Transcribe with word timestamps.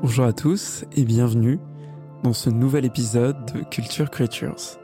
Bonjour 0.00 0.26
à 0.26 0.32
tous 0.32 0.84
et 0.96 1.04
bienvenue 1.04 1.58
dans 2.22 2.32
ce 2.32 2.50
nouvel 2.50 2.84
épisode 2.84 3.36
de 3.52 3.64
Culture 3.64 4.08
Creatures. 4.10 4.78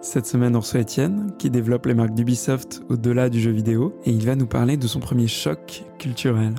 Cette 0.00 0.26
semaine, 0.26 0.56
on 0.56 0.60
reçoit 0.60 0.80
Étienne 0.80 1.30
qui 1.38 1.50
développe 1.50 1.86
les 1.86 1.94
marques 1.94 2.14
d'Ubisoft 2.14 2.82
au-delà 2.88 3.30
du 3.30 3.40
jeu 3.40 3.52
vidéo 3.52 3.96
et 4.04 4.10
il 4.10 4.26
va 4.26 4.34
nous 4.34 4.48
parler 4.48 4.76
de 4.76 4.88
son 4.88 4.98
premier 4.98 5.28
choc 5.28 5.84
culturel. 6.00 6.56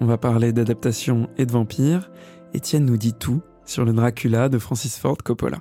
On 0.00 0.06
va 0.06 0.18
parler 0.18 0.52
d'adaptation 0.52 1.30
et 1.38 1.46
de 1.46 1.52
vampires. 1.52 2.10
Étienne 2.54 2.84
nous 2.84 2.96
dit 2.96 3.14
tout 3.14 3.40
sur 3.64 3.84
le 3.84 3.92
Dracula 3.92 4.48
de 4.48 4.58
Francis 4.58 4.98
Ford 4.98 5.18
Coppola. 5.24 5.58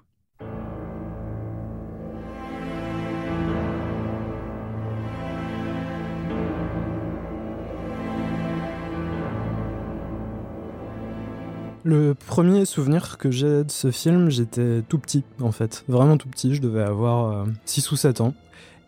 Le 11.85 12.16
premier 12.16 12.66
souvenir 12.66 13.20
que 13.20 13.30
j'ai 13.30 13.63
de 13.63 13.70
ce 13.70 13.91
film, 13.91 14.31
j'étais 14.31 14.81
tout 14.89 14.98
petit 14.98 15.23
en 15.39 15.52
fait, 15.52 15.85
vraiment 15.88 16.17
tout 16.17 16.27
petit, 16.27 16.55
je 16.55 16.59
devais 16.59 16.81
avoir 16.81 17.45
6 17.66 17.85
euh, 17.85 17.94
ou 17.94 17.95
7 17.95 18.21
ans. 18.21 18.34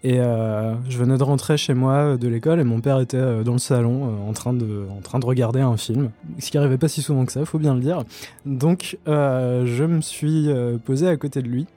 Et 0.03 0.19
euh, 0.19 0.73
je 0.89 0.97
venais 0.97 1.15
de 1.15 1.21
rentrer 1.21 1.57
chez 1.57 1.75
moi 1.75 1.93
euh, 1.93 2.17
de 2.17 2.27
l'école 2.27 2.59
et 2.59 2.63
mon 2.63 2.81
père 2.81 2.99
était 2.99 3.43
dans 3.43 3.53
le 3.53 3.59
salon 3.59 4.27
en, 4.27 4.33
train 4.33 4.51
de, 4.51 4.87
regarder 5.23 5.59
un 5.59 5.77
film, 5.77 6.09
ce 6.39 6.49
qui 6.49 6.57
arrivait 6.57 6.79
pas 6.79 6.87
si 6.87 7.03
souvent 7.03 7.23
que 7.25 7.31
ça, 7.31 7.45
faut 7.45 7.59
bien 7.59 7.75
le 7.75 7.81
dire. 7.81 8.03
Donc 8.47 8.97
je 9.05 9.83
me 9.83 10.01
suis 10.01 10.49
posé 10.83 11.07
à 11.07 11.17
côté 11.17 11.43
de 11.43 11.47
lui. 11.47 11.67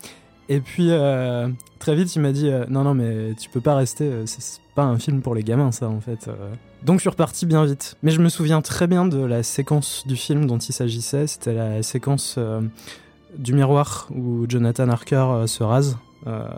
Et 0.49 0.61
puis 0.61 0.91
très 1.81 1.95
vite 1.95 2.17
il 2.17 2.23
m'a 2.23 2.33
dit 2.33 2.51
non 2.71 2.85
non 2.85 2.95
mais 2.95 3.35
tu 3.39 3.51
peux 3.51 3.61
pas 3.61 3.75
rester, 3.75 4.11
c'est 4.25 4.63
pas 4.75 4.85
un 4.85 4.99
film 4.99 5.21
pour 5.21 5.35
les 5.35 5.43
gamins 5.43 5.71
ça 5.71 5.87
en 5.87 6.01
fait. 6.01 6.31
Donc 6.85 6.97
je 6.97 7.01
suis 7.03 7.11
reparti 7.11 7.47
bien 7.47 7.65
vite. 7.65 7.97
Mais 8.03 8.11
je 8.11 8.21
me 8.21 8.29
souviens 8.29 8.63
très 8.63 8.87
bien 8.87 9.05
de 9.05 9.19
la 9.19 9.43
séquence 9.43 10.07
du 10.07 10.17
film 10.17 10.47
dont 10.47 10.59
il 10.59 10.73
s'agissait. 10.73 11.27
C'était 11.27 11.53
la 11.53 11.83
séquence 11.83 12.37
euh, 12.39 12.63
du 13.37 13.53
miroir 13.53 14.09
où 14.15 14.47
Jonathan 14.49 14.89
Harker 14.89 15.17
euh, 15.17 15.47
se 15.47 15.63
rase 15.63 15.99
euh, 16.27 16.49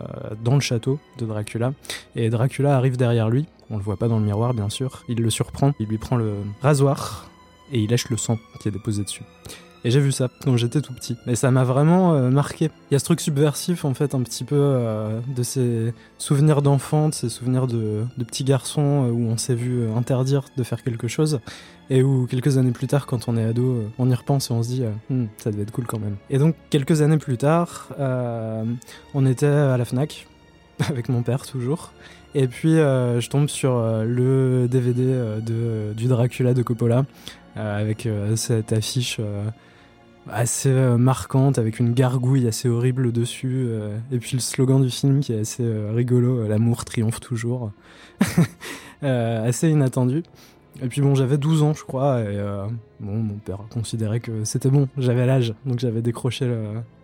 dans 0.44 0.54
le 0.54 0.60
château 0.60 1.00
de 1.18 1.26
Dracula. 1.26 1.72
Et 2.14 2.30
Dracula 2.30 2.76
arrive 2.76 2.96
derrière 2.96 3.30
lui. 3.30 3.46
On 3.70 3.76
le 3.76 3.82
voit 3.82 3.96
pas 3.96 4.08
dans 4.08 4.18
le 4.18 4.24
miroir 4.24 4.54
bien 4.54 4.68
sûr. 4.68 5.04
Il 5.08 5.20
le 5.20 5.30
surprend. 5.30 5.72
Il 5.80 5.86
lui 5.86 5.98
prend 5.98 6.16
le 6.16 6.34
rasoir 6.60 7.28
et 7.72 7.80
il 7.80 7.90
lèche 7.90 8.08
le 8.08 8.16
sang 8.16 8.38
qui 8.60 8.68
est 8.68 8.72
déposé 8.72 9.02
dessus. 9.02 9.24
Et 9.84 9.90
j'ai 9.90 10.00
vu 10.00 10.12
ça 10.12 10.28
quand 10.44 10.56
j'étais 10.56 10.80
tout 10.80 10.92
petit. 10.92 11.16
Et 11.26 11.34
ça 11.34 11.50
m'a 11.50 11.64
vraiment 11.64 12.14
euh, 12.14 12.30
marqué. 12.30 12.70
Il 12.90 12.94
y 12.94 12.96
a 12.96 13.00
ce 13.00 13.04
truc 13.04 13.20
subversif, 13.20 13.84
en 13.84 13.94
fait, 13.94 14.14
un 14.14 14.22
petit 14.22 14.44
peu 14.44 14.56
euh, 14.56 15.20
de 15.34 15.42
ces 15.42 15.92
souvenirs 16.18 16.62
d'enfants, 16.62 17.08
de 17.08 17.14
ces 17.14 17.28
souvenirs 17.28 17.66
de, 17.66 18.04
de 18.16 18.24
petits 18.24 18.44
garçons 18.44 19.06
euh, 19.06 19.10
où 19.10 19.26
on 19.28 19.36
s'est 19.36 19.56
vu 19.56 19.90
interdire 19.90 20.44
de 20.56 20.62
faire 20.62 20.82
quelque 20.82 21.08
chose. 21.08 21.40
Et 21.90 22.02
où 22.02 22.26
quelques 22.26 22.58
années 22.58 22.70
plus 22.70 22.86
tard, 22.86 23.06
quand 23.06 23.28
on 23.28 23.36
est 23.36 23.44
ado, 23.44 23.82
on 23.98 24.08
y 24.08 24.14
repense 24.14 24.50
et 24.50 24.54
on 24.54 24.62
se 24.62 24.68
dit, 24.68 24.84
hmm, 25.10 25.26
ça 25.36 25.50
devait 25.50 25.62
être 25.62 25.72
cool 25.72 25.86
quand 25.86 25.98
même. 25.98 26.16
Et 26.30 26.38
donc, 26.38 26.54
quelques 26.70 27.02
années 27.02 27.18
plus 27.18 27.36
tard, 27.36 27.88
on 29.14 29.26
était 29.26 29.46
à 29.46 29.76
la 29.76 29.84
Fnac, 29.84 30.26
avec 30.88 31.08
mon 31.10 31.22
père 31.22 31.44
toujours. 31.44 31.92
Et 32.34 32.46
puis, 32.46 32.76
je 32.76 33.28
tombe 33.28 33.48
sur 33.48 33.74
le 33.78 34.68
DVD 34.70 35.04
de, 35.42 35.92
du 35.92 36.06
Dracula 36.06 36.54
de 36.54 36.62
Coppola, 36.62 37.04
avec 37.56 38.08
cette 38.36 38.72
affiche 38.72 39.20
assez 40.30 40.70
euh, 40.70 40.96
marquante 40.96 41.58
avec 41.58 41.78
une 41.78 41.92
gargouille 41.92 42.46
assez 42.46 42.68
horrible 42.68 43.12
dessus 43.12 43.66
euh, 43.68 43.96
et 44.10 44.18
puis 44.18 44.32
le 44.34 44.40
slogan 44.40 44.82
du 44.82 44.90
film 44.90 45.20
qui 45.20 45.32
est 45.32 45.40
assez 45.40 45.64
euh, 45.64 45.92
rigolo 45.94 46.46
l'amour 46.46 46.84
triomphe 46.84 47.20
toujours. 47.20 47.72
Assez 49.02 49.68
inattendu. 49.68 50.22
Et 50.80 50.86
puis 50.86 51.00
bon 51.00 51.16
j'avais 51.16 51.36
12 51.36 51.64
ans 51.64 51.74
je 51.74 51.82
crois 51.82 52.20
et 52.20 52.38
bon 53.00 53.16
mon 53.16 53.34
père 53.34 53.58
considérait 53.68 54.20
que 54.20 54.44
c'était 54.44 54.70
bon 54.70 54.88
j'avais 54.96 55.26
l'âge 55.26 55.54
donc 55.66 55.80
j'avais 55.80 56.02
décroché 56.02 56.46
le 56.46 56.62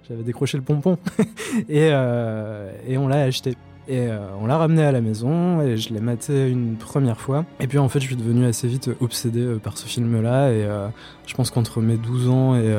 j'avais 0.09 0.23
décroché 0.23 0.57
le 0.59 0.62
pompon. 0.62 0.97
Et, 1.69 1.89
et 1.89 2.99
on 2.99 3.09
l'a 3.09 3.23
acheté 3.23 3.57
et 3.88 4.06
euh, 4.06 4.19
on 4.38 4.47
l'a 4.47 4.59
ramené 4.59 4.82
à 4.82 4.93
la 4.93 5.00
maison 5.00 5.62
et 5.62 5.78
je 5.78 5.94
l'ai 5.94 6.00
maté 6.00 6.49
une 6.49 6.76
première 6.76 7.19
fois. 7.19 7.47
Et 7.59 7.66
puis 7.66 7.78
en 7.78 7.88
fait, 7.88 8.00
je 8.00 8.06
suis 8.06 8.16
devenu 8.16 8.44
assez 8.44 8.69
vite 8.69 8.91
obsédé 9.00 9.41
euh, 9.41 9.59
par 9.59 9.78
ce 9.78 9.87
film-là. 9.87 10.50
Et 10.50 10.65
euh, 10.65 10.88
je 11.26 11.34
pense 11.34 11.50
qu'entre 11.50 11.81
mes 11.81 11.97
12 11.97 12.28
ans 12.28 12.54
et, 12.56 12.75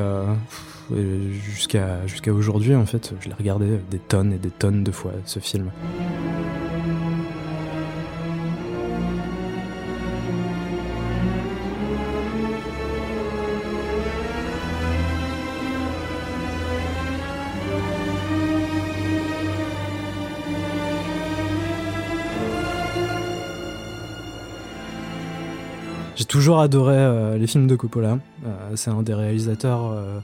jusqu'à 1.32 2.04
jusqu'à 2.06 2.32
aujourd'hui, 2.32 2.74
en 2.74 2.86
fait, 2.86 3.12
je 3.20 3.28
l'ai 3.28 3.34
regardé 3.34 3.66
des 3.90 3.98
tonnes 3.98 4.32
et 4.32 4.38
des 4.38 4.50
tonnes 4.50 4.82
de 4.82 4.90
fois, 4.90 5.12
ce 5.24 5.38
film. 5.38 5.70
Toujours 26.30 26.60
adoré 26.60 26.94
euh, 26.96 27.36
les 27.36 27.46
films 27.48 27.66
de 27.66 27.74
Coppola. 27.74 28.18
Euh, 28.46 28.72
c'est 28.76 28.90
un 28.90 29.02
des 29.02 29.14
réalisateurs, 29.14 29.90
euh, 29.90 30.20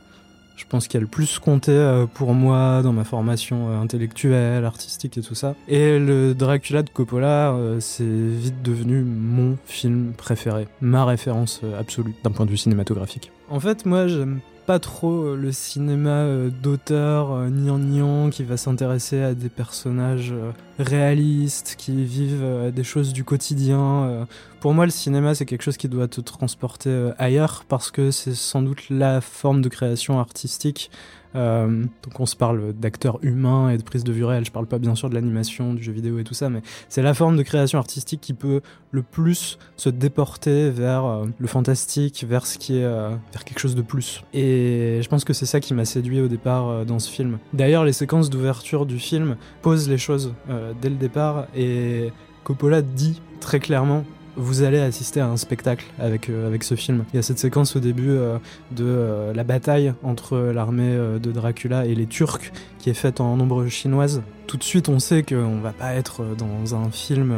je 0.56 0.64
pense, 0.64 0.86
qui 0.86 0.96
a 0.96 1.00
le 1.00 1.08
plus 1.08 1.40
compté 1.40 2.04
pour 2.14 2.32
moi 2.32 2.80
dans 2.82 2.92
ma 2.92 3.02
formation 3.02 3.78
intellectuelle, 3.80 4.64
artistique 4.64 5.18
et 5.18 5.20
tout 5.20 5.34
ça. 5.34 5.56
Et 5.66 5.98
le 5.98 6.32
Dracula 6.32 6.82
de 6.84 6.90
Coppola, 6.90 7.54
c'est 7.80 8.04
vite 8.04 8.62
devenu 8.62 9.02
mon 9.02 9.58
film 9.66 10.12
préféré, 10.16 10.68
ma 10.80 11.04
référence 11.04 11.60
absolue 11.78 12.14
d'un 12.24 12.30
point 12.30 12.46
de 12.46 12.50
vue 12.50 12.56
cinématographique. 12.56 13.32
En 13.50 13.60
fait, 13.60 13.84
moi, 13.84 14.06
j'aime 14.06 14.40
pas 14.66 14.78
trop 14.78 15.34
le 15.34 15.52
cinéma 15.52 16.26
d'auteur 16.62 17.38
nian 17.50 18.30
qui 18.30 18.44
va 18.44 18.56
s'intéresser 18.56 19.22
à 19.22 19.34
des 19.34 19.48
personnages 19.48 20.34
réalistes 20.78 21.76
qui 21.78 22.04
vivent 22.04 22.72
des 22.74 22.84
choses 22.84 23.12
du 23.12 23.24
quotidien 23.24 24.26
pour 24.66 24.74
moi, 24.74 24.84
le 24.84 24.90
cinéma, 24.90 25.32
c'est 25.36 25.46
quelque 25.46 25.62
chose 25.62 25.76
qui 25.76 25.88
doit 25.88 26.08
te 26.08 26.20
transporter 26.20 26.90
euh, 26.90 27.12
ailleurs 27.18 27.64
parce 27.68 27.92
que 27.92 28.10
c'est 28.10 28.34
sans 28.34 28.62
doute 28.62 28.90
la 28.90 29.20
forme 29.20 29.62
de 29.62 29.68
création 29.68 30.18
artistique. 30.18 30.90
Euh, 31.36 31.84
donc 32.02 32.20
on 32.20 32.26
se 32.26 32.36
parle 32.36 32.72
d'acteurs 32.72 33.18
humains 33.22 33.70
et 33.70 33.78
de 33.78 33.82
prise 33.82 34.04
de 34.04 34.12
vue 34.12 34.24
réelle. 34.24 34.44
Je 34.44 34.50
parle 34.50 34.66
pas 34.66 34.78
bien 34.78 34.94
sûr 34.94 35.08
de 35.10 35.14
l'animation, 35.14 35.74
du 35.74 35.82
jeu 35.82 35.92
vidéo 35.92 36.18
et 36.18 36.24
tout 36.24 36.34
ça, 36.34 36.48
mais 36.48 36.62
c'est 36.88 37.02
la 37.02 37.14
forme 37.14 37.36
de 37.36 37.42
création 37.42 37.78
artistique 37.78 38.20
qui 38.20 38.34
peut 38.34 38.60
le 38.90 39.02
plus 39.02 39.58
se 39.76 39.88
déporter 39.88 40.70
vers 40.70 41.04
euh, 41.04 41.26
le 41.38 41.46
fantastique, 41.46 42.24
vers 42.28 42.46
ce 42.46 42.58
qui 42.58 42.78
est 42.78 42.86
vers 42.86 43.44
quelque 43.44 43.58
chose 43.58 43.74
de 43.74 43.82
plus. 43.82 44.22
Et 44.32 45.00
je 45.02 45.08
pense 45.08 45.24
que 45.24 45.32
c'est 45.32 45.46
ça 45.46 45.60
qui 45.60 45.74
m'a 45.74 45.84
séduit 45.84 46.20
au 46.20 46.28
départ 46.28 46.84
dans 46.84 46.98
ce 46.98 47.10
film. 47.10 47.38
D'ailleurs, 47.52 47.84
les 47.84 47.92
séquences 47.92 48.30
d'ouverture 48.30 48.86
du 48.86 48.98
film 48.98 49.36
posent 49.62 49.88
les 49.88 49.98
choses 49.98 50.34
dès 50.80 50.88
le 50.88 50.96
départ 50.96 51.46
et 51.54 52.12
Coppola 52.44 52.82
dit 52.82 53.20
très 53.40 53.60
clairement 53.60 54.04
vous 54.36 54.62
allez 54.62 54.78
assister 54.78 55.20
à 55.20 55.26
un 55.26 55.36
spectacle 55.36 55.86
avec, 55.98 56.28
euh, 56.28 56.46
avec 56.46 56.62
ce 56.62 56.74
film. 56.74 57.04
Il 57.12 57.16
y 57.16 57.18
a 57.18 57.22
cette 57.22 57.38
séquence 57.38 57.74
au 57.76 57.80
début 57.80 58.10
euh, 58.10 58.38
de 58.70 58.84
euh, 58.84 59.32
la 59.32 59.44
bataille 59.44 59.94
entre 60.02 60.38
l'armée 60.38 60.96
de 61.20 61.32
Dracula 61.32 61.86
et 61.86 61.94
les 61.94 62.06
Turcs 62.06 62.52
qui 62.78 62.90
est 62.90 62.94
faite 62.94 63.20
en 63.20 63.36
nombre 63.36 63.66
chinoise. 63.66 64.22
Tout 64.46 64.56
de 64.56 64.62
suite, 64.62 64.88
on 64.88 64.98
sait 64.98 65.22
qu'on 65.22 65.60
va 65.60 65.72
pas 65.72 65.94
être 65.94 66.22
dans 66.36 66.74
un 66.74 66.90
film 66.90 67.34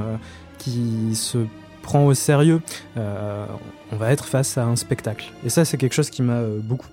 qui 0.58 1.14
se 1.14 1.38
prend 1.82 2.04
au 2.06 2.14
sérieux, 2.14 2.60
on 3.92 3.96
va 3.96 4.12
être 4.12 4.26
face 4.26 4.58
à 4.58 4.66
un 4.66 4.76
spectacle. 4.76 5.32
Et 5.44 5.48
ça, 5.48 5.64
c'est 5.64 5.76
quelque 5.76 5.94
chose 5.94 6.10
qui 6.10 6.22
m'a 6.22 6.42
beaucoup, 6.42 6.88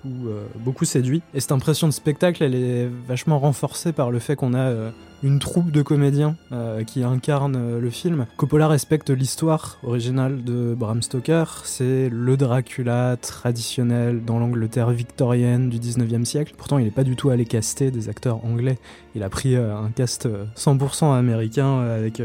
beaucoup 0.59 0.85
séduit. 0.85 1.21
Et 1.33 1.39
cette 1.39 1.51
impression 1.51 1.87
de 1.87 1.93
spectacle, 1.93 2.43
elle 2.43 2.55
est 2.55 2.89
vachement 3.07 3.39
renforcée 3.39 3.91
par 3.91 4.11
le 4.11 4.19
fait 4.19 4.35
qu'on 4.35 4.53
a 4.53 4.91
une 5.25 5.39
troupe 5.39 5.71
de 5.71 5.81
comédiens 5.81 6.35
euh, 6.51 6.83
qui 6.83 7.03
incarnent 7.03 7.55
euh, 7.55 7.79
le 7.79 7.89
film. 7.89 8.27
Coppola 8.37 8.67
respecte 8.67 9.09
l'histoire 9.09 9.79
originale 9.83 10.43
de 10.43 10.75
Bram 10.77 11.01
Stoker, 11.01 11.61
c'est 11.63 12.09
le 12.09 12.37
Dracula 12.37 13.17
traditionnel 13.19 14.23
dans 14.23 14.39
l'Angleterre 14.39 14.91
victorienne 14.91 15.69
du 15.69 15.79
19e 15.79 16.25
siècle. 16.25 16.53
Pourtant, 16.57 16.77
il 16.77 16.85
n'est 16.85 16.91
pas 16.91 17.03
du 17.03 17.15
tout 17.15 17.29
allé 17.29 17.45
caster 17.45 17.91
des 17.91 18.07
acteurs 18.07 18.45
anglais. 18.45 18.77
Il 19.15 19.23
a 19.23 19.29
pris 19.29 19.55
euh, 19.55 19.75
un 19.75 19.89
cast 19.89 20.27
100% 20.55 21.17
américain 21.17 21.79
avec 21.79 22.21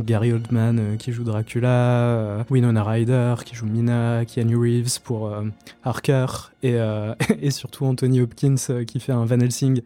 Gary 0.00 0.32
Oldman 0.32 0.96
qui 0.98 1.12
joue 1.12 1.24
Dracula, 1.24 2.44
Winona 2.50 2.82
Ryder 2.82 3.36
qui 3.44 3.54
joue 3.54 3.66
Mina, 3.66 3.87
Keanu 4.26 4.56
Reeves 4.56 5.00
pour 5.02 5.32
Harker 5.82 6.26
et, 6.62 6.76
et 7.40 7.50
surtout 7.50 7.84
Anthony 7.86 8.20
Hopkins 8.20 8.84
qui 8.86 9.00
fait 9.00 9.12
un 9.12 9.24
Van 9.24 9.40
Helsing 9.40 9.82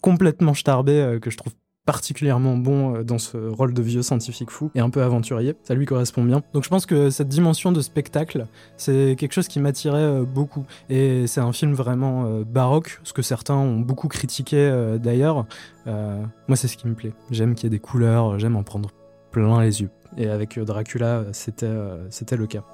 complètement 0.00 0.54
starbé 0.54 1.18
que 1.20 1.30
je 1.30 1.36
trouve 1.36 1.52
particulièrement 1.86 2.56
bon 2.56 2.96
euh, 2.96 3.04
dans 3.04 3.18
ce 3.18 3.38
rôle 3.38 3.72
de 3.72 3.80
vieux 3.80 4.02
scientifique 4.02 4.50
fou 4.50 4.70
et 4.74 4.80
un 4.80 4.90
peu 4.90 5.02
aventurier. 5.02 5.54
Ça 5.62 5.74
lui 5.74 5.86
correspond 5.86 6.22
bien. 6.22 6.42
Donc 6.52 6.64
je 6.64 6.68
pense 6.68 6.84
que 6.84 7.08
cette 7.08 7.28
dimension 7.28 7.72
de 7.72 7.80
spectacle, 7.80 8.46
c'est 8.76 9.16
quelque 9.16 9.32
chose 9.32 9.48
qui 9.48 9.60
m'attirait 9.60 9.96
euh, 9.96 10.24
beaucoup. 10.24 10.66
Et 10.90 11.26
c'est 11.26 11.40
un 11.40 11.52
film 11.52 11.72
vraiment 11.72 12.26
euh, 12.26 12.44
baroque, 12.44 13.00
ce 13.04 13.12
que 13.12 13.22
certains 13.22 13.54
ont 13.54 13.78
beaucoup 13.78 14.08
critiqué 14.08 14.56
d'ailleurs. 15.00 15.46
moi, 15.86 16.56
c'est 16.56 16.66
ce 16.66 16.76
qui 16.76 16.88
me 16.88 16.94
plaît. 16.94 17.12
J'aime 17.30 17.54
qu'il 17.54 17.64
y 17.64 17.66
ait 17.68 17.70
des 17.70 17.78
couleurs, 17.78 18.38
j'aime 18.38 18.56
en 18.56 18.64
prendre 18.64 18.90
plein 19.30 19.60
les 19.62 19.80
yeux. 19.80 19.90
Et 20.16 20.28
avec 20.28 20.58
Dracula, 20.58 21.24
c'était 21.30 21.66
le 21.66 22.46
cas. 22.46 22.64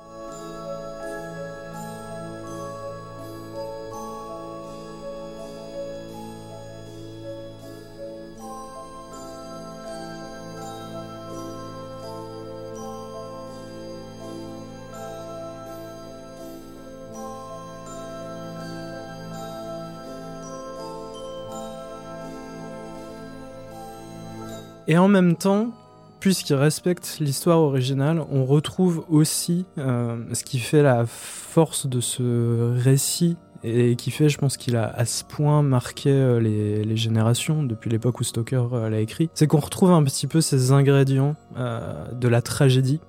Et 24.89 24.99
en 24.99 25.09
même 25.09 25.37
temps, 25.37 25.71
puisqu'il 26.21 26.55
respecte 26.55 27.19
l'histoire 27.21 27.59
originale, 27.61 28.23
on 28.31 28.45
retrouve 28.45 29.05
aussi 29.09 29.65
euh, 29.79 30.17
ce 30.33 30.45
qui 30.45 30.59
fait 30.59 30.83
la 30.83 31.05
force 31.07 31.87
de 31.87 32.01
ce 32.01 32.73
récit 32.79 33.37
et 33.65 33.95
qui 33.95 34.11
fait, 34.11 34.29
je 34.29 34.39
pense 34.39 34.57
qu'il 34.57 34.77
a 34.77 34.89
à 34.89 35.05
ce 35.05 35.23
point 35.25 35.63
marqué 35.63 36.11
euh, 36.11 36.41
les, 36.41 36.97
générations 36.97 37.63
depuis 37.63 37.91
l'époque 37.91 38.21
où 38.21 38.25
Stoker 38.25 38.73
euh, 38.73 38.89
l'a 38.89 39.01
écrit, 39.01 39.31
c'est 39.35 39.47
qu'on 39.47 39.59
retrouve 39.61 39.93
un 39.93 40.03
petit 40.03 40.27
peu 40.27 40.41
ces 40.41 40.73
ingrédients 40.73 41.37
de 41.57 42.29
la 42.29 42.43
tragédie 42.43 43.01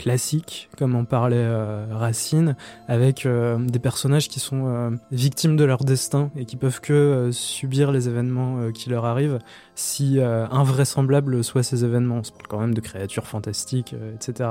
classique, 0.00 0.70
comme 0.78 0.94
en 0.94 1.04
parlait 1.04 1.36
euh, 1.36 1.84
Racine, 1.90 2.56
avec 2.88 3.26
euh, 3.26 3.58
des 3.58 3.78
personnages 3.78 4.30
qui 4.30 4.40
sont 4.40 4.62
euh, 4.64 4.90
victimes 5.12 5.56
de 5.56 5.64
leur 5.64 5.84
destin 5.84 6.30
et 6.36 6.46
qui 6.46 6.56
peuvent 6.56 6.80
que 6.80 7.28
subir 7.32 7.92
les 7.92 8.08
événements 8.08 8.72
qui 8.72 8.88
leur 8.88 9.04
arrivent, 9.04 9.40
si 9.74 10.18
invraisemblables 10.20 11.44
soient 11.44 11.62
ces 11.62 11.84
événements. 11.84 12.16
On 12.16 12.24
se 12.24 12.32
parle 12.32 12.46
quand 12.48 12.60
même 12.60 12.74
de 12.74 12.80
créatures 12.80 13.26
fantastiques, 13.26 13.94
etc. 14.14 14.50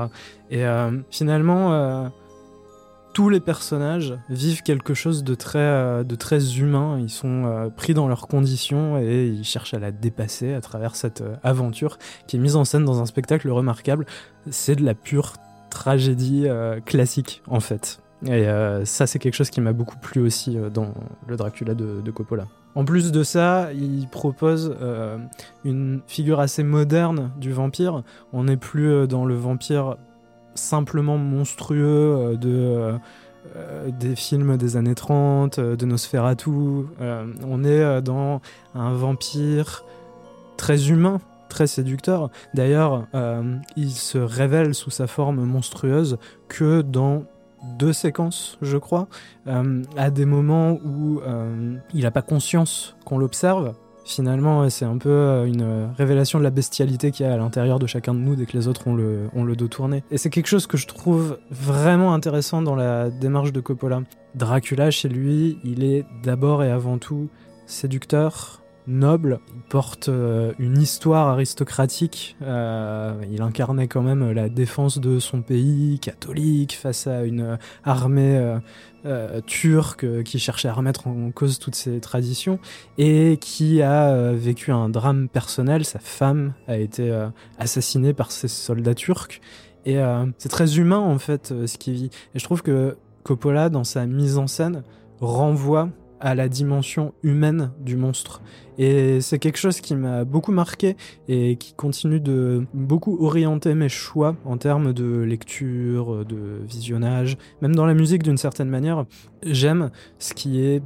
Et 0.52 0.64
finalement, 1.10 2.12
tous 3.20 3.28
les 3.28 3.42
personnages 3.42 4.18
vivent 4.30 4.64
quelque 4.64 4.94
chose 4.94 5.26
de 5.26 5.36
très, 5.36 6.06
très 6.18 6.58
humain. 6.58 6.98
Ils 7.02 7.10
sont 7.10 7.70
pris 7.76 7.94
dans 7.94 8.08
leurs 8.08 8.30
conditions 8.30 8.98
et 8.98 9.28
ils 9.28 9.44
cherchent 9.44 9.74
à 9.74 9.80
la 9.80 9.92
dépasser 9.92 10.54
à 10.54 10.62
travers 10.62 10.96
cette 10.96 11.22
aventure 11.44 11.98
qui 12.28 12.38
est 12.38 12.40
mise 12.40 12.56
en 12.56 12.64
scène 12.64 12.86
dans 12.86 13.02
un 13.02 13.06
spectacle 13.06 13.50
remarquable. 13.50 14.06
C'est 14.52 14.78
de 14.78 14.86
la 14.86 14.94
pure 14.94 15.34
tragédie 15.70 16.44
euh, 16.46 16.80
classique 16.80 17.42
en 17.48 17.60
fait. 17.60 18.00
Et 18.26 18.48
euh, 18.48 18.86
ça, 18.86 19.06
c'est 19.06 19.20
quelque 19.20 19.36
chose 19.36 19.50
qui 19.50 19.60
m'a 19.60 19.74
beaucoup 19.74 19.98
plu 19.98 20.22
aussi 20.22 20.58
euh, 20.58 20.70
dans 20.70 20.94
le 21.28 21.36
Dracula 21.36 21.74
de, 21.74 22.12
Coppola. 22.12 22.48
En 22.76 22.86
plus 22.86 23.12
de 23.12 23.24
ça, 23.24 23.74
il 23.74 24.08
propose 24.08 24.78
une 25.66 26.02
figure 26.08 26.40
assez 26.40 26.64
moderne 26.64 27.32
du 27.38 27.52
vampire. 27.52 28.04
On 28.32 28.44
n'est 28.44 28.58
plus 28.58 29.08
dans 29.08 29.26
le 29.26 29.34
vampire 29.34 29.98
simplement 30.60 31.18
monstrueux 31.18 32.38
de 32.40 32.94
des 34.00 34.16
films 34.16 34.58
des 34.58 34.76
années 34.76 34.96
30, 34.96 35.60
de 35.60 35.86
Nosferatu. 35.86 36.50
on 37.00 37.64
est 37.64 38.02
dans 38.02 38.42
un 38.76 38.94
vampire 38.94 39.86
très 40.58 40.90
humain, 40.90 41.20
très 41.50 41.68
séducteur. 41.68 42.30
D'ailleurs, 42.54 43.08
euh, 43.16 43.58
il 43.76 43.92
se 43.92 44.18
révèle 44.18 44.74
sous 44.74 44.92
sa 44.92 45.08
forme 45.08 45.44
monstrueuse 45.44 46.18
que 46.48 46.82
dans 46.82 47.24
deux 47.78 47.92
séquences, 47.92 48.58
je 48.62 48.78
crois, 48.78 49.08
euh, 49.48 49.84
à 49.98 50.12
des 50.12 50.26
moments 50.26 50.80
où 50.86 51.20
euh, 51.20 51.76
il 51.94 52.04
n'a 52.04 52.12
pas 52.12 52.22
conscience 52.22 52.96
qu'on 53.04 53.18
l'observe. 53.18 53.74
Finalement, 54.06 54.70
c'est 54.70 54.86
un 54.86 54.98
peu 54.98 55.46
une 55.46 55.90
révélation 55.98 56.40
de 56.40 56.44
la 56.44 56.50
bestialité 56.50 57.12
qu'il 57.12 57.26
y 57.26 57.30
a 57.30 57.34
à 57.34 57.38
l'intérieur 57.38 57.80
de 57.80 57.86
chacun 57.86 58.14
de 58.14 58.20
nous 58.20 58.36
dès 58.36 58.46
que 58.46 58.58
les 58.58 58.68
autres 58.68 58.88
ont 58.88 58.96
le, 58.96 59.30
ont 59.36 59.44
le 59.44 59.56
dos 59.56 59.68
tourné. 59.68 60.04
Et 60.10 60.18
c'est 60.18 60.30
quelque 60.30 60.48
chose 60.48 60.68
que 60.68 60.78
je 60.78 60.88
trouve 60.88 61.38
vraiment 61.52 62.14
intéressant 62.14 62.62
dans 62.62 62.76
la 62.76 63.10
démarche 63.10 63.52
de 63.52 63.60
Coppola. 63.60 64.02
Dracula, 64.36 64.90
chez 64.90 65.10
lui, 65.10 65.60
il 65.64 65.84
est 65.84 66.06
d'abord 66.24 66.64
et 66.64 66.72
avant 66.72 66.98
tout 66.98 67.30
séducteur, 67.66 68.59
noble, 68.90 69.40
il 69.56 69.62
porte 69.62 70.10
euh, 70.10 70.54
une 70.60 70.78
histoire 70.78 71.28
aristocratique, 71.30 72.36
euh, 72.42 73.14
il 73.32 73.42
incarnait 73.42 73.88
quand 73.88 74.02
même 74.02 74.32
la 74.32 74.50
défense 74.50 74.98
de 74.98 75.20
son 75.20 75.42
pays 75.42 76.00
catholique 76.00 76.74
face 76.76 77.08
à 77.08 77.24
une 77.24 77.58
armée 77.86 78.58
euh, 79.06 79.42
turque 79.46 80.24
qui 80.24 80.40
cherchait 80.40 80.68
à 80.68 80.74
remettre 80.74 81.08
en 81.08 81.32
cause 81.32 81.60
toutes 81.60 81.76
ses 81.76 82.00
traditions 82.00 82.60
et 82.98 83.38
qui 83.40 83.82
a 83.82 84.34
vécu 84.34 84.72
un 84.72 84.90
drame 84.90 85.30
personnel, 85.30 85.86
sa 85.86 86.00
femme 86.00 86.54
a 86.68 86.78
été 86.78 87.12
assassinée 87.58 88.14
par 88.14 88.32
ces 88.32 88.48
soldats 88.48 88.96
turcs 88.96 89.40
et 89.86 89.98
c'est 90.38 90.50
très 90.50 90.78
humain 90.78 91.00
en 91.00 91.18
fait 91.20 91.54
ce 91.66 91.78
qu'il 91.78 91.94
vit. 91.94 92.10
Et 92.36 92.40
je 92.40 92.44
trouve 92.44 92.62
que 92.62 92.98
Coppola 93.24 93.70
dans 93.70 93.84
sa 93.84 94.06
mise 94.06 94.38
en 94.38 94.48
scène 94.48 94.84
renvoie 95.22 95.90
à 96.20 96.36
la 96.36 96.50
dimension 96.50 97.14
humaine 97.24 97.72
du 97.80 97.96
monstre. 97.96 98.42
Et 98.78 99.20
c'est 99.22 99.40
quelque 99.40 99.58
chose 99.58 99.82
qui 99.82 99.96
m'a 99.96 100.24
beaucoup 100.24 100.52
marqué 100.52 100.96
et 101.28 101.58
qui 101.58 101.74
continue 101.74 102.20
de 102.20 102.66
beaucoup 102.74 103.18
orienter 103.24 103.76
mes 103.76 103.90
choix 103.90 104.36
en 104.46 104.58
termes 104.58 104.94
de 104.94 105.22
lecture, 105.22 106.26
de 106.26 106.62
visionnage, 106.66 107.38
même 107.62 107.76
dans 107.76 107.86
la 107.86 107.94
musique 107.94 108.24
d'une 108.24 108.38
certaine 108.38 108.70
manière. 108.70 109.06
J'aime 109.44 109.92
ce 110.18 110.34
qui 110.34 110.62
est 110.62 110.82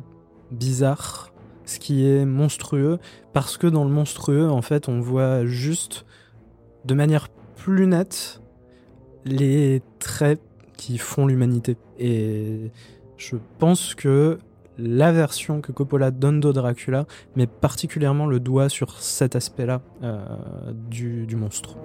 bizarre, 0.51 1.31
ce 1.65 1.79
qui 1.79 2.07
est 2.07 2.25
monstrueux, 2.25 2.99
parce 3.31 3.57
que 3.57 3.67
dans 3.67 3.83
le 3.83 3.91
monstrueux, 3.91 4.49
en 4.49 4.61
fait, 4.61 4.89
on 4.89 4.99
voit 4.99 5.45
juste 5.45 6.05
de 6.85 6.93
manière 6.93 7.29
plus 7.55 7.87
nette 7.87 8.41
les 9.25 9.81
traits 9.99 10.41
qui 10.77 10.97
font 10.97 11.27
l'humanité. 11.27 11.77
Et 11.97 12.71
je 13.17 13.37
pense 13.59 13.95
que 13.95 14.39
la 14.77 15.11
version 15.11 15.61
que 15.61 15.71
Coppola 15.71 16.11
donne 16.11 16.39
de 16.39 16.51
Dracula, 16.51 17.05
mais 17.35 17.47
particulièrement 17.47 18.25
le 18.25 18.39
doigt 18.39 18.69
sur 18.69 18.99
cet 18.99 19.35
aspect-là 19.35 19.81
euh, 20.03 20.19
du, 20.73 21.25
du 21.25 21.35
monstre. 21.35 21.77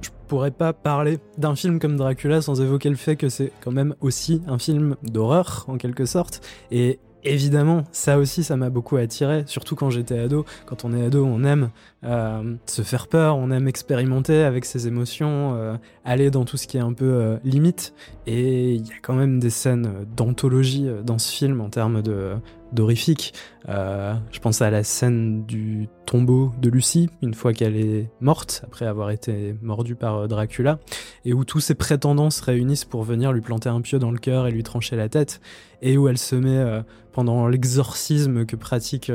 Je 0.00 0.10
pourrais 0.28 0.50
pas 0.50 0.72
parler 0.72 1.18
d'un 1.38 1.54
film 1.54 1.78
comme 1.78 1.96
Dracula 1.96 2.42
sans 2.42 2.60
évoquer 2.60 2.88
le 2.88 2.96
fait 2.96 3.14
que 3.14 3.28
c'est 3.28 3.52
quand 3.60 3.70
même 3.70 3.94
aussi 4.00 4.42
un 4.48 4.58
film 4.58 4.96
d'horreur 5.04 5.64
en 5.68 5.76
quelque 5.76 6.04
sorte 6.04 6.44
et 6.72 6.98
évidemment, 7.26 7.84
ça 7.92 8.18
aussi, 8.18 8.44
ça 8.44 8.56
m'a 8.56 8.70
beaucoup 8.70 8.96
attiré, 8.96 9.44
surtout 9.46 9.76
quand 9.76 9.90
j'étais 9.90 10.18
ado. 10.18 10.44
Quand 10.66 10.84
on 10.84 10.92
est 10.92 11.04
ado, 11.04 11.24
on 11.24 11.44
aime 11.44 11.70
euh, 12.04 12.54
se 12.66 12.82
faire 12.82 13.08
peur, 13.08 13.36
on 13.36 13.50
aime 13.50 13.68
expérimenter 13.68 14.42
avec 14.42 14.64
ses 14.64 14.86
émotions, 14.86 15.54
euh, 15.54 15.76
aller 16.04 16.30
dans 16.30 16.44
tout 16.44 16.56
ce 16.56 16.66
qui 16.66 16.76
est 16.76 16.80
un 16.80 16.92
peu 16.92 17.04
euh, 17.04 17.36
limite. 17.44 17.94
Et 18.26 18.74
il 18.74 18.86
y 18.86 18.92
a 18.92 18.98
quand 19.02 19.14
même 19.14 19.38
des 19.38 19.50
scènes 19.50 20.06
d'anthologie 20.16 20.88
dans 21.04 21.18
ce 21.18 21.32
film 21.32 21.60
en 21.60 21.68
termes 21.68 22.02
de 22.02 22.34
d'horrifique. 22.76 23.34
je 23.66 24.38
pense 24.40 24.62
à 24.62 24.70
la 24.70 24.84
scène 24.84 25.44
du 25.44 25.88
tombeau 26.06 26.52
de 26.60 26.70
Lucie, 26.70 27.10
une 27.22 27.34
fois 27.34 27.52
qu'elle 27.52 27.76
est 27.76 28.08
morte, 28.20 28.62
après 28.64 28.86
avoir 28.86 29.10
été 29.10 29.56
mordue 29.60 29.96
par 29.96 30.28
Dracula, 30.28 30.78
et 31.24 31.32
où 31.32 31.44
tous 31.44 31.58
ses 31.58 31.74
prétendants 31.74 32.30
se 32.30 32.44
réunissent 32.44 32.84
pour 32.84 33.02
venir 33.02 33.32
lui 33.32 33.40
planter 33.40 33.68
un 33.68 33.80
pieu 33.80 33.98
dans 33.98 34.12
le 34.12 34.18
cœur 34.18 34.46
et 34.46 34.52
lui 34.52 34.62
trancher 34.62 34.94
la 34.94 35.08
tête, 35.08 35.40
et 35.82 35.98
où 35.98 36.06
elle 36.06 36.18
se 36.18 36.36
met, 36.36 36.82
pendant 37.12 37.48
l'exorcisme 37.48 38.44
que 38.44 38.56
pratique 38.56 39.10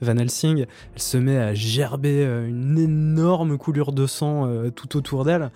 Van 0.00 0.16
Helsing, 0.16 0.66
elle 0.94 1.02
se 1.02 1.16
met 1.18 1.38
à 1.38 1.54
gerber 1.54 2.24
euh, 2.24 2.46
une 2.46 2.78
énorme 2.78 3.58
coulure 3.58 3.92
de 3.92 4.06
sang 4.06 4.46
euh, 4.46 4.70
tout 4.70 4.96
autour 4.96 5.24
d'elle. 5.24 5.50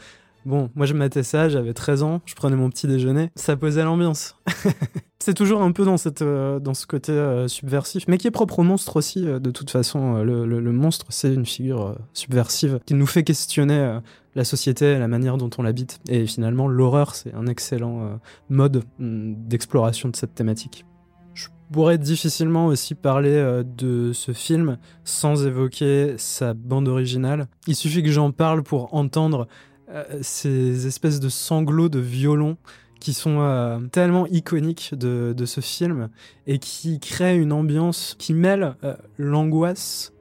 Bon, 0.47 0.71
moi 0.75 0.87
je 0.87 0.95
matais 0.95 1.23
ça, 1.23 1.49
j'avais 1.49 1.75
13 1.75 2.03
ans, 2.03 2.23
je 2.25 2.35
prenais 2.35 2.57
mon 2.57 2.71
petit 2.71 2.87
déjeuner, 2.87 3.31
ça 3.35 3.57
posait 3.57 3.83
l'ambiance. 3.83 4.37
c'est 5.19 5.35
toujours 5.35 5.61
un 5.61 5.73
peu 5.73 5.85
dans, 5.85 5.97
cette, 5.97 6.23
euh, 6.23 6.59
dans 6.61 6.73
ce 6.73 6.87
côté 6.87 7.45
subversif, 7.49 8.07
mais 8.09 8.17
qui 8.17 8.29
est 8.29 8.31
propre 8.31 8.61
au 8.61 8.62
monstre 8.62 8.97
aussi. 8.97 9.23
de 9.23 9.50
toute 9.50 9.71
façon, 9.71 10.23
le, 10.23 10.73
monstre, 10.73 11.07
c'est 11.11 11.35
une 11.35 11.47
figure 11.47 11.99
subversive 12.12 12.81
qui 12.87 12.95
nous 12.95 13.07
fait 13.07 13.25
questionner 13.25 13.99
la 14.35 14.45
société, 14.45 14.99
la 14.99 15.09
manière 15.09 15.37
dont 15.37 15.50
on 15.59 15.62
l'habite. 15.62 15.99
Et 16.09 16.26
finalement, 16.26 16.69
l'horreur, 16.69 17.15
c'est 17.15 17.35
un 17.35 17.47
excellent 17.47 18.19
mode 18.49 18.85
mm, 18.99 19.35
d'exploration 19.49 20.09
de 20.09 20.17
cette 20.17 20.35
thématique 20.35 20.85
pourrais 21.73 21.99
difficilement 21.99 22.67
aussi 22.67 22.95
parler 22.95 23.31
euh, 23.31 23.62
de 23.65 24.12
ce 24.12 24.33
film 24.33 24.79
sans 25.05 25.47
évoquer 25.47 26.15
sa 26.19 26.55
bande 26.55 26.88
originale. 26.88 27.49
Il 27.67 27.75
suffit 27.75 28.03
que 28.03 28.11
j'en 28.11 28.31
parle 28.31 28.62
pour 28.62 28.95
entendre 28.95 29.49
euh, 29.88 30.05
ces 30.23 30.87
espèces 30.87 31.21
de 31.21 31.28
sanglots 31.28 31.88
de 31.88 31.99
violon 31.99 32.57
qui 33.00 33.12
sont 33.12 33.38
euh, 33.40 33.78
tellement 33.93 34.26
iconiques 34.26 34.95
de, 34.95 35.45
ce 35.45 35.61
film 35.61 36.09
et 36.47 36.59
qui 36.59 36.99
créent 36.99 37.37
une 37.37 37.52
ambiance 37.52 38.16
qui 38.19 38.33
mêle 38.35 38.75
l'angoisse 39.19 40.12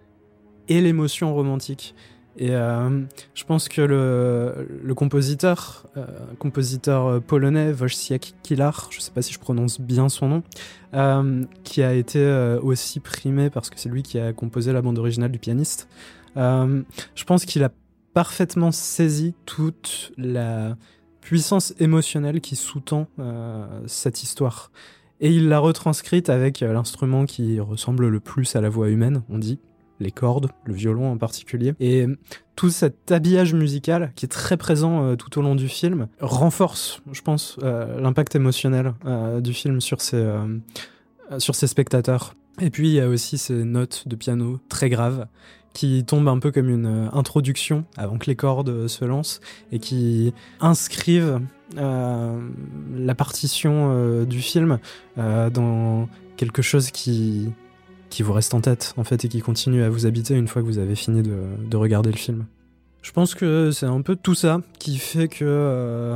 et 0.68 0.82
l'émotion 0.82 1.34
romantique. 1.34 1.96
Et 2.38 2.50
euh, 2.52 3.02
je 3.34 3.44
pense 3.46 3.70
que 3.70 3.82
le, 3.82 4.94
compositeur, 4.94 5.88
euh, 5.96 6.06
compositeur 6.38 7.22
polonais 7.22 7.72
Wojciech 7.72 8.34
Kilar, 8.44 8.90
je 8.92 8.98
ne 8.98 9.02
sais 9.02 9.12
pas 9.12 9.22
si 9.22 9.34
je 9.34 9.40
prononce 9.40 9.80
bien 9.80 10.10
son 10.10 10.28
nom, 10.28 10.44
euh, 10.94 11.44
qui 11.64 11.82
a 11.82 11.94
été 11.94 12.20
euh, 12.20 12.60
aussi 12.62 13.00
primé 13.00 13.50
parce 13.50 13.70
que 13.70 13.80
c'est 13.80 13.90
lui 13.90 14.04
qui 14.04 14.20
a 14.20 14.34
composé 14.34 14.74
la 14.74 14.82
bande 14.82 15.00
originale 15.00 15.32
du 15.32 15.40
pianiste, 15.40 15.88
euh, 16.36 16.82
je 17.16 17.24
pense 17.24 17.46
qu'il 17.46 17.64
a 17.64 17.70
parfaitement 18.16 18.72
saisi 18.72 19.36
toute 19.46 20.14
la 20.18 20.78
puissance 21.20 21.74
émotionnelle 21.80 22.40
qui 22.40 22.56
sous-tend 22.56 23.08
cette 23.88 24.24
histoire. 24.24 24.72
Et 25.20 25.30
il 25.30 25.50
l'a 25.50 25.60
retranscrite 25.60 26.30
avec 26.30 26.62
l'instrument 26.62 27.26
qui 27.26 27.60
ressemble 27.60 28.08
le 28.08 28.20
plus 28.22 28.56
à 28.56 28.62
la 28.62 28.70
voix 28.70 28.90
humaine, 28.90 29.22
on 29.30 29.38
dit, 29.38 29.60
les 30.00 30.12
cordes, 30.12 30.50
le 30.64 30.74
violon 30.74 31.12
en 31.12 31.18
particulier. 31.18 31.74
Et 31.82 32.06
tout 32.56 32.70
cet 32.70 33.12
habillage 33.12 33.54
musical 33.54 34.14
qui 34.16 34.26
est 34.26 34.30
très 34.30 34.56
présent 34.56 35.18
tout 35.18 35.38
au 35.38 35.42
long 35.42 35.56
du 35.56 35.68
film 35.68 36.08
renforce, 36.22 37.02
je 37.12 37.22
pense, 37.22 37.58
l'impact 37.62 38.36
émotionnel 38.36 38.94
du 39.42 39.54
film 39.54 39.82
sur 39.82 40.00
ses, 40.00 40.26
sur 41.38 41.54
ses 41.54 41.68
spectateurs. 41.68 42.34
Et 42.62 42.70
puis 42.70 42.88
il 42.88 42.94
y 42.94 43.02
a 43.02 43.10
aussi 43.10 43.38
ces 43.38 43.66
notes 43.66 44.08
de 44.08 44.16
piano 44.16 44.60
très 44.70 44.90
graves 44.90 45.28
qui 45.76 46.06
tombent 46.06 46.30
un 46.30 46.40
peu 46.40 46.52
comme 46.52 46.70
une 46.70 46.86
euh, 46.86 47.10
introduction 47.12 47.84
avant 47.98 48.18
que 48.18 48.26
les 48.28 48.36
cordes 48.36 48.70
euh, 48.70 48.88
se 48.88 49.04
lancent 49.04 49.42
et 49.74 49.78
qui 49.78 50.34
inscrivent 50.62 51.42
euh, 51.78 52.40
la 52.96 53.14
partition 53.14 54.24
du 54.24 54.40
film 54.40 54.80
dans 55.18 56.08
quelque 56.38 56.62
chose 56.62 56.92
qui, 56.92 57.50
qui 58.10 58.24
vous 58.24 58.34
reste 58.34 58.54
en 58.54 58.62
tête 58.62 58.94
en 58.98 59.04
fait 59.04 59.26
et 59.26 59.28
qui 59.28 59.42
continue 59.42 59.84
à 59.84 59.90
vous 59.90 60.06
habiter 60.06 60.36
une 60.36 60.48
fois 60.48 60.62
que 60.62 60.68
vous 60.68 60.78
avez 60.78 60.96
fini 60.96 61.22
de, 61.22 61.38
de 61.70 61.78
regarder 61.78 62.12
le 62.12 62.18
film. 62.18 62.46
Je 63.02 63.12
pense 63.12 63.36
que 63.36 63.72
c'est 63.72 63.86
un 63.86 64.02
peu 64.02 64.16
tout 64.16 64.36
ça 64.36 64.62
qui 64.80 64.98
fait 64.98 65.28
que 65.28 66.16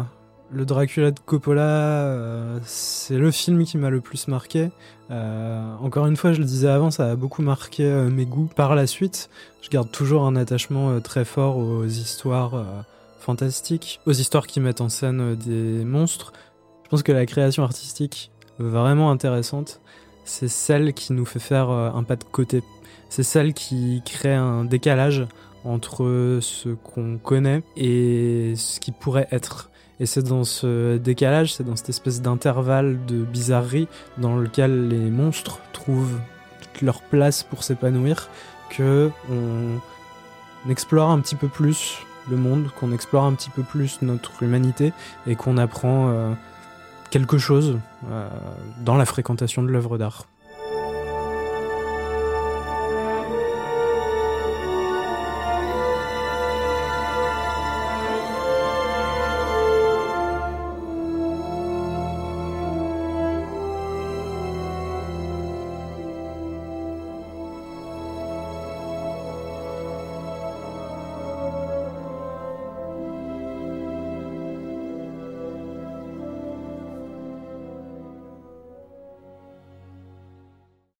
le 0.51 0.65
Dracula 0.65 1.11
de 1.11 1.19
Coppola, 1.19 1.61
euh, 1.61 2.59
c'est 2.63 3.17
le 3.17 3.31
film 3.31 3.63
qui 3.63 3.77
m'a 3.77 3.89
le 3.89 4.01
plus 4.01 4.27
marqué. 4.27 4.71
Euh, 5.11 5.75
encore 5.81 6.07
une 6.07 6.15
fois, 6.15 6.33
je 6.33 6.39
le 6.39 6.45
disais 6.45 6.67
avant, 6.67 6.91
ça 6.91 7.11
a 7.11 7.15
beaucoup 7.15 7.41
marqué 7.41 7.83
euh, 7.83 8.09
mes 8.09 8.25
goûts 8.25 8.49
par 8.55 8.75
la 8.75 8.87
suite. 8.87 9.29
Je 9.61 9.69
garde 9.69 9.91
toujours 9.91 10.23
un 10.23 10.35
attachement 10.35 10.99
très 11.01 11.25
fort 11.25 11.57
aux 11.57 11.85
histoires 11.85 12.63
fantastiques, 13.19 13.99
aux 14.05 14.13
histoires 14.13 14.47
qui 14.47 14.59
mettent 14.59 14.81
en 14.81 14.89
scène 14.89 15.35
des 15.35 15.83
monstres. 15.85 16.33
Je 16.85 16.89
pense 16.89 17.03
que 17.03 17.11
la 17.11 17.25
création 17.25 17.63
artistique 17.63 18.31
vraiment 18.57 19.11
intéressante, 19.11 19.81
c'est 20.23 20.47
celle 20.47 20.93
qui 20.93 21.13
nous 21.13 21.25
fait 21.25 21.39
faire 21.39 21.69
un 21.69 22.03
pas 22.03 22.15
de 22.15 22.23
côté. 22.23 22.63
C'est 23.09 23.23
celle 23.23 23.53
qui 23.53 24.01
crée 24.05 24.33
un 24.33 24.63
décalage 24.63 25.27
entre 25.65 26.39
ce 26.41 26.69
qu'on 26.69 27.17
connaît 27.17 27.61
et 27.75 28.53
ce 28.55 28.79
qui 28.79 28.91
pourrait 28.91 29.27
être. 29.31 29.69
Et 29.99 30.05
c'est 30.05 30.23
dans 30.23 30.43
ce 30.43 30.97
décalage, 30.97 31.53
c'est 31.53 31.63
dans 31.63 31.75
cette 31.75 31.89
espèce 31.89 32.21
d'intervalle 32.21 33.05
de 33.05 33.23
bizarrerie 33.23 33.87
dans 34.17 34.37
lequel 34.37 34.87
les 34.87 35.09
monstres 35.09 35.59
trouvent 35.73 36.19
toute 36.61 36.81
leur 36.81 37.01
place 37.01 37.43
pour 37.43 37.63
s'épanouir 37.63 38.29
que 38.69 39.09
on 39.29 40.69
explore 40.69 41.09
un 41.09 41.19
petit 41.19 41.35
peu 41.35 41.47
plus 41.47 41.97
le 42.29 42.37
monde, 42.37 42.69
qu'on 42.79 42.91
explore 42.91 43.23
un 43.23 43.33
petit 43.33 43.49
peu 43.49 43.63
plus 43.63 44.01
notre 44.01 44.43
humanité 44.43 44.93
et 45.27 45.35
qu'on 45.35 45.57
apprend 45.57 46.09
euh, 46.09 46.31
quelque 47.09 47.37
chose 47.37 47.79
euh, 48.09 48.27
dans 48.83 48.95
la 48.95 49.05
fréquentation 49.05 49.63
de 49.63 49.67
l'œuvre 49.67 49.97
d'art. 49.97 50.27